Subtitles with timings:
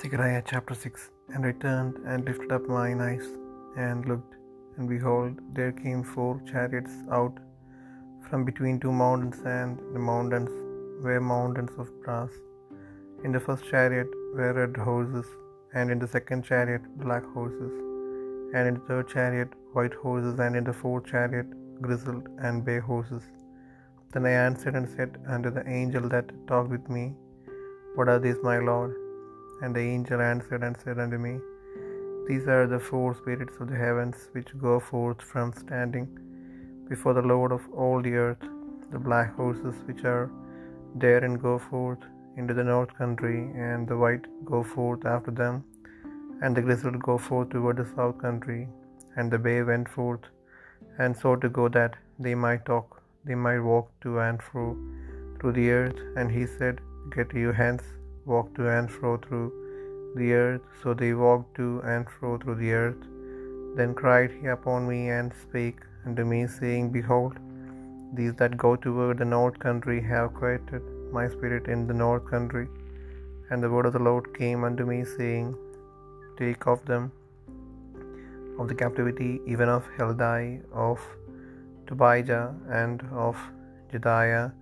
[0.00, 3.26] Zechariah chapter 6 And I turned and lifted up mine eyes
[3.84, 4.34] and looked,
[4.76, 7.34] and behold, there came four chariots out
[8.28, 10.52] from between two mountains, and the mountains
[11.04, 12.32] were mountains of brass.
[13.24, 15.28] In the first chariot were red horses,
[15.74, 17.74] and in the second chariot black horses,
[18.54, 21.50] and in the third chariot white horses, and in the fourth chariot
[21.86, 23.26] grizzled and bay horses.
[24.14, 27.04] Then I answered and said unto the angel that talked with me,
[27.96, 28.92] What are these, my Lord?
[29.62, 31.34] And the angel answered and said unto me,
[32.28, 36.08] These are the four spirits of the heavens which go forth from standing
[36.92, 38.44] before the Lord of all the earth.
[38.94, 40.26] The black horses which are
[41.02, 42.02] there and go forth
[42.36, 43.38] into the north country,
[43.68, 45.54] and the white go forth after them,
[46.42, 48.62] and the grizzled go forth toward the south country.
[49.16, 50.26] And the bay went forth,
[50.98, 51.94] and sought to go that
[52.26, 52.88] they might talk,
[53.28, 54.66] they might walk to and fro
[55.38, 56.00] through the earth.
[56.18, 56.76] And he said,
[57.16, 57.84] Get you hence,
[58.24, 59.52] walk to and fro through
[60.16, 60.60] the earth.
[60.82, 63.02] So they walked to and fro through the earth.
[63.76, 67.38] Then cried he upon me and spake unto me, saying, Behold,
[68.14, 72.68] these that go toward the north country have quieted my spirit in the north country.
[73.50, 75.56] And the word of the Lord came unto me, saying,
[76.38, 77.12] Take of them
[78.58, 81.00] of the captivity, even of Heldai, of
[81.86, 83.36] Tobijah, and of
[83.92, 84.52] Jedaiah,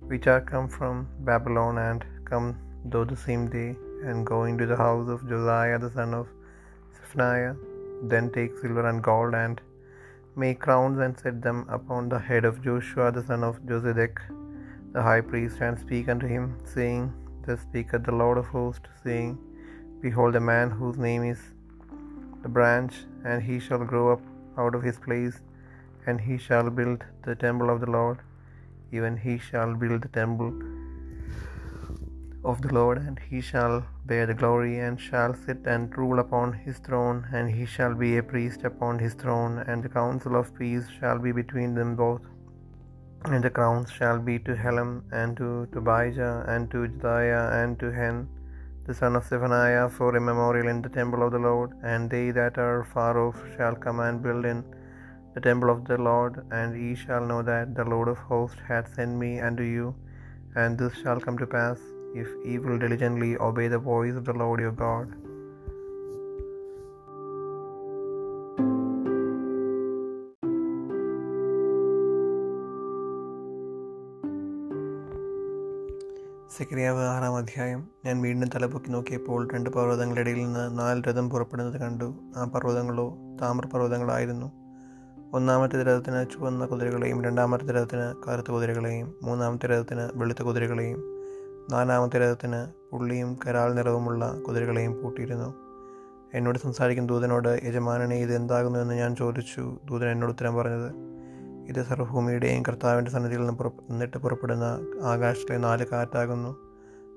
[0.00, 2.56] which are come from Babylon, and come
[2.92, 3.70] though the same day,
[4.08, 6.26] and go into the house of Josiah the son of
[6.96, 7.54] Zephaniah.
[8.12, 9.60] Then take silver and gold, and
[10.42, 14.18] make crowns, and set them upon the head of Joshua the son of Josedech,
[14.94, 17.04] the high priest, and speak unto him, saying,
[17.46, 19.32] Thus speaketh the Lord of hosts, saying,
[20.04, 21.42] Behold, a man whose name is
[22.44, 22.94] the branch,
[23.30, 24.22] and he shall grow up
[24.62, 25.36] out of his place,
[26.06, 28.18] and he shall build the temple of the Lord,
[28.96, 30.52] even he shall build the temple
[32.44, 36.52] of the Lord, and he shall bear the glory, and shall sit and rule upon
[36.52, 40.54] his throne, and he shall be a priest upon his throne, and the counsel of
[40.58, 42.22] peace shall be between them both.
[43.32, 47.90] And the crowns shall be to Helem, and to Tobijah, and to Jedaiah, and to
[47.98, 48.28] Hen,
[48.86, 51.70] the son of Zephaniah, for a memorial in the temple of the Lord.
[51.82, 54.62] And they that are far off shall come and build in
[55.34, 58.94] the temple of the Lord, and ye shall know that the Lord of hosts hath
[58.94, 59.86] sent me unto you.
[60.54, 61.80] And this shall come to pass,
[62.14, 65.08] if ye will diligently obey the voice of the Lord your God.
[76.56, 77.88] സെക്രിയാവ് ആറാം അധ്യായം.
[78.04, 82.14] ഞാൻ വീണ്ടും തലപൊക്കി നോക്കിയപ്പോൾ രണ്ട് പർവതങ്ങളുടെ ഇടയിൽ നിന്ന് നാല് രഥം പുറപ്പെടുന്നത് കണ്ടു.
[82.36, 84.52] ആ പർവതങ്ങളോ താമ്രപർവതങ്ങളായിരുന്നു
[85.32, 91.23] ഒന്നാമത്തെ രഥത്തിന് ചുവന്ന കുതിരകളെയും രണ്ടാമത്തെ രഥത്തിന് കറുത്ത കുതിരകളെയും മൂന്നാമത്തെ രഥത്തിന് വെളുത്ത കുതിരകളെയും
[91.70, 95.54] നാലാമത്തെ രഥത്തിന് പുള്ളിയും കരാൾ നിറവുമുള്ള കുതിരകളെയും പൂട്ടിയിരുന്നു.
[96.34, 99.78] എന്നോട് സംസാരിക്കുന്ന ദൂതനോട് യജമാനനെ ഇത് എന്താകുന്നു എന്ന് ഞാൻ ചോദിച്ചു.
[99.84, 100.92] ദൂതൻ എന്നോട് ഉത്തരം പറഞ്ഞത്
[101.68, 104.64] ഇത് സർവഭൂമിയുടെയും കർത്താവിന്റെ സന്നിധിയിൽ നിന്ന് പുറ നിന്നിട്ട് പുറപ്പെടുന്ന
[105.02, 106.56] ആകാശത്തിലെ നാല് കാറ്റാകുന്നു.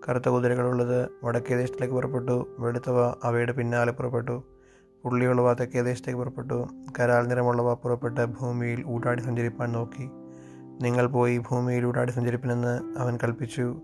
[0.09, 4.43] കറുത്ത കുതിരകളുള്ളത് വടക്കേ ദേശത്തിലേക്ക് പുറപ്പെട്ടു വെളുത്തവ അവയുടെ പിന്നാലെ പുറപ്പെട്ടു
[5.03, 6.67] പുള്ളിയുള്ളവ തെക്കേ ദേശത്തേക്ക് പുറപ്പെട്ടു
[6.99, 10.09] കരാൽ നിറമുള്ളവ പുറപ്പെട്ട് ഭൂമിയിൽ ഊടാടി സഞ്ചരിപ്പാൻ നോക്കി.
[10.81, 13.81] നിങ്ങൾ പോയി ഭൂമിയിൽ ഊടാടി സഞ്ചരിപ്പിനെന്ന് അവൻ കൽപ്പിച്ചു.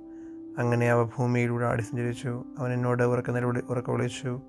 [0.60, 4.42] അങ്ങനെ അവ ഭൂമിയിലൂടെ ആടി സഞ്ചരിച്ചു അവൻ എന്നോട് ഉറക്ക നിലവിളി ഉറക്ക വിളിച്ചു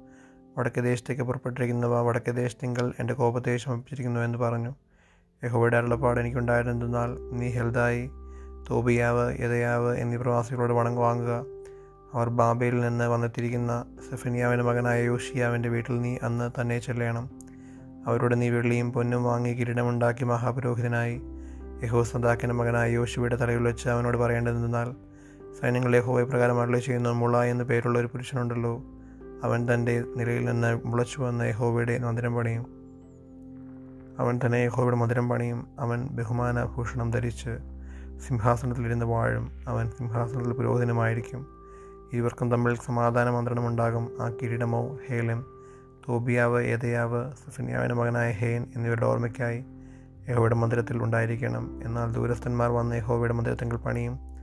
[0.59, 4.75] വടക്കേ ദേശത്തേക്ക് പുറപ്പെട്ടിരിക്കുന്നവ വടക്കേ ദേശത്തിങ്കൽ എന്റെ കോപത്തെ ശമിപ്പിച്ചിരിക്കുന്നു എന്ന് പറഞ്ഞു.
[5.45, 8.11] യഹോവയുടെ അരുളപ്പാട് എനിക്കുണ്ടായിരുന്നെന്നാൽ നീ ഹെൽദായി
[8.71, 11.45] തോബിയാവ് യഥയാവ് എന്നീ പ്രവാസികളോട് വണങ്ങ് വാങ്ങുക.
[12.15, 17.31] അവർ ബാബയിൽ നിന്ന് വന്നെത്തിയിരിക്കുന്ന സെഫനിയാവിന്റെ മകനായ യോഷിയാവിന്റെ വീട്ടിൽ നീ അന്ന് തന്നെ ചെല്ലണം.
[18.07, 21.21] അവരോട് നീ വെള്ളിയും പൊന്നും വാങ്ങി കിരീടമുണ്ടാക്കി മഹാപുരോഹിതനായി.
[21.85, 25.14] യഹോ സദാക്കിന്റെ മകനായ യോശുവയുടെ തലയിൽ വെച്ച് അവനോട് പറയേണ്ടതെന്നാൽ
[25.61, 28.83] സൈന്യങ്ങൾ ഹോയ പ്രകാരം അരളി ചെയ്യുന്ന മുള എന്ന് പേരുള്ള ഒരു പുരുഷനുണ്ടല്ലോ.
[29.43, 32.67] അവൻ തന്റെ നിലയിൽ നിന്ന് മുളച്ചു വന്ന യഹോവയുടെ മന്ദിരം പണിയും.
[34.19, 35.67] അവൻ തന്നെ യഹോവയുടെ മധുരം പണിയും.
[35.79, 37.59] അവൻ ബഹുമാന ഭൂഷണം ധരിച്ച്
[38.29, 39.51] സിംഹാസനത്തിലിരുന്ന് വാഴും.
[39.69, 41.47] അവൻ സിംഹാസനത്തിൽ പുരോഹിതനുമായിരിക്കും.
[42.13, 45.45] ഇരുവർക്കും തമ്മിൽ സമാധാന മന്ത്രണമുണ്ടാകും ആ കിരീടമോ ഹേലം
[46.09, 49.65] തോബിയാവ് ഏതയാവ് സഫിനിയാവിന്റെ മകനായ ഹേൻ എന്നിവരുടെ ഓർമ്മയ്ക്കായി
[50.29, 51.81] യഹോവയുടെ മന്ദിരത്തിൽ ഉണ്ടായിരിക്കണം.
[51.85, 54.34] എന്നാൽ ദൂരസ്ഥന്മാർ വന്ന് യഹോവയുടെ മന്ദിരത്തെങ്കിൽ പണിയും.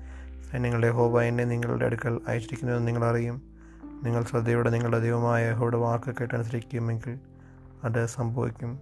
[0.52, 3.42] സൈന്യങ്ങളുടെ ഹോബ എന്നെ നിങ്ങളുടെ അടുക്കൽ അയച്ചിരിക്കുന്നുവെന്ന് നിങ്ങൾ അറിയും.
[4.04, 7.20] നിങ്ങൾ ശ്രദ്ധയോടെ നിങ്ങളുടെ ദൈവമായ യഹോയുടെ വാക്ക് കേട്ടനുസരിക്കുമെങ്കിൽ
[7.84, 8.80] അത് സംഭവിക്കും.